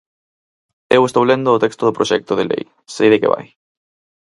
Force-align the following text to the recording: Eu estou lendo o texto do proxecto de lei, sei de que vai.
Eu 0.97 1.01
estou 1.05 1.23
lendo 1.29 1.49
o 1.51 1.61
texto 1.63 1.83
do 1.85 1.95
proxecto 1.97 2.33
de 2.35 2.47
lei, 2.51 2.63
sei 2.95 3.07
de 3.11 3.19
que 3.21 3.31
vai. 3.33 3.45